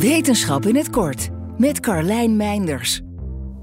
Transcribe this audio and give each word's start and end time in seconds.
Wetenschap 0.00 0.66
in 0.66 0.76
het 0.76 0.90
kort 0.90 1.28
met 1.58 1.80
Carlijn 1.80 2.36
Meinders. 2.36 3.00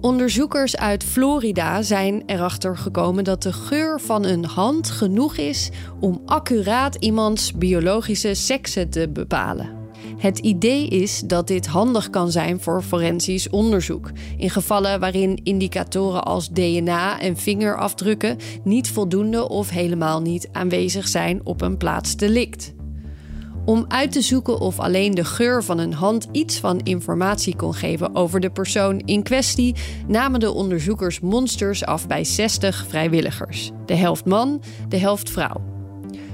Onderzoekers 0.00 0.76
uit 0.76 1.04
Florida 1.04 1.82
zijn 1.82 2.22
erachter 2.26 2.76
gekomen 2.76 3.24
dat 3.24 3.42
de 3.42 3.52
geur 3.52 4.00
van 4.00 4.24
een 4.24 4.44
hand 4.44 4.90
genoeg 4.90 5.36
is 5.36 5.70
om 6.00 6.22
accuraat 6.26 6.94
iemands 6.94 7.52
biologische 7.52 8.34
sekse 8.34 8.88
te 8.88 9.08
bepalen. 9.08 9.70
Het 10.18 10.38
idee 10.38 10.88
is 10.88 11.20
dat 11.20 11.46
dit 11.46 11.66
handig 11.66 12.10
kan 12.10 12.30
zijn 12.30 12.60
voor 12.60 12.82
forensisch 12.82 13.50
onderzoek. 13.50 14.10
In 14.36 14.50
gevallen 14.50 15.00
waarin 15.00 15.40
indicatoren 15.42 16.24
als 16.24 16.48
DNA 16.48 17.20
en 17.20 17.36
vingerafdrukken 17.36 18.36
niet 18.64 18.90
voldoende 18.90 19.48
of 19.48 19.70
helemaal 19.70 20.20
niet 20.20 20.48
aanwezig 20.52 21.08
zijn 21.08 21.40
op 21.44 21.60
een 21.60 21.76
plaats 21.76 22.16
delict. 22.16 22.74
Om 23.66 23.84
uit 23.88 24.12
te 24.12 24.22
zoeken 24.22 24.60
of 24.60 24.78
alleen 24.78 25.14
de 25.14 25.24
geur 25.24 25.64
van 25.64 25.78
een 25.78 25.92
hand 25.92 26.28
iets 26.32 26.58
van 26.58 26.80
informatie 26.80 27.56
kon 27.56 27.74
geven 27.74 28.14
over 28.14 28.40
de 28.40 28.50
persoon 28.50 28.98
in 28.98 29.22
kwestie, 29.22 29.74
namen 30.06 30.40
de 30.40 30.50
onderzoekers 30.50 31.20
monsters 31.20 31.84
af 31.84 32.06
bij 32.06 32.24
60 32.24 32.84
vrijwilligers. 32.88 33.70
De 33.86 33.94
helft 33.94 34.24
man, 34.24 34.62
de 34.88 34.98
helft 34.98 35.30
vrouw. 35.30 35.62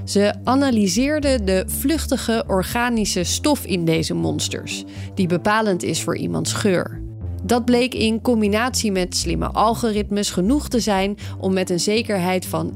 Ze 0.03 0.33
analyseerden 0.43 1.45
de 1.45 1.63
vluchtige 1.67 2.43
organische 2.47 3.23
stof 3.23 3.65
in 3.65 3.85
deze 3.85 4.13
monsters, 4.13 4.83
die 5.15 5.27
bepalend 5.27 5.83
is 5.83 6.01
voor 6.01 6.17
iemands 6.17 6.53
geur. 6.53 7.02
Dat 7.45 7.65
bleek 7.65 7.93
in 7.93 8.21
combinatie 8.21 8.91
met 8.91 9.15
slimme 9.15 9.47
algoritmes 9.47 10.31
genoeg 10.31 10.67
te 10.67 10.79
zijn 10.79 11.17
om 11.39 11.53
met 11.53 11.69
een 11.69 11.79
zekerheid 11.79 12.45
van 12.45 12.71
96% 12.71 12.75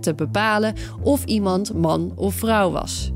te 0.00 0.14
bepalen 0.16 0.74
of 1.02 1.24
iemand 1.24 1.74
man 1.74 2.12
of 2.16 2.34
vrouw 2.34 2.70
was. 2.70 3.10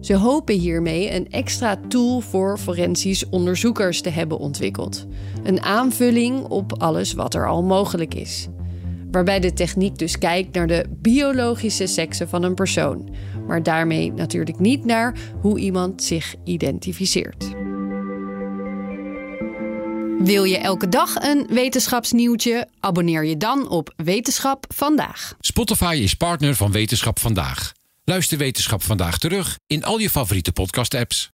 Ze 0.00 0.16
hopen 0.16 0.54
hiermee 0.54 1.14
een 1.14 1.30
extra 1.30 1.80
tool 1.88 2.20
voor 2.20 2.58
forensisch 2.58 3.28
onderzoekers 3.28 4.00
te 4.00 4.10
hebben 4.10 4.38
ontwikkeld. 4.38 5.06
Een 5.42 5.62
aanvulling 5.62 6.44
op 6.44 6.82
alles 6.82 7.12
wat 7.12 7.34
er 7.34 7.48
al 7.48 7.62
mogelijk 7.62 8.14
is. 8.14 8.48
Waarbij 9.10 9.40
de 9.40 9.52
techniek 9.52 9.98
dus 9.98 10.18
kijkt 10.18 10.54
naar 10.54 10.66
de 10.66 10.84
biologische 10.90 11.86
sekse 11.86 12.28
van 12.28 12.42
een 12.42 12.54
persoon, 12.54 13.08
maar 13.46 13.62
daarmee 13.62 14.12
natuurlijk 14.12 14.58
niet 14.58 14.84
naar 14.84 15.18
hoe 15.40 15.58
iemand 15.58 16.02
zich 16.02 16.34
identificeert. 16.44 17.55
Wil 20.18 20.44
je 20.44 20.58
elke 20.58 20.88
dag 20.88 21.14
een 21.14 21.46
wetenschapsnieuwtje? 21.50 22.68
Abonneer 22.80 23.24
je 23.24 23.36
dan 23.36 23.68
op 23.68 23.92
Wetenschap 23.96 24.64
vandaag. 24.74 25.34
Spotify 25.40 25.98
is 26.02 26.14
partner 26.14 26.54
van 26.54 26.72
Wetenschap 26.72 27.18
vandaag. 27.18 27.72
Luister 28.04 28.38
Wetenschap 28.38 28.82
vandaag 28.82 29.18
terug 29.18 29.58
in 29.66 29.84
al 29.84 29.98
je 29.98 30.10
favoriete 30.10 30.52
podcast-apps. 30.52 31.35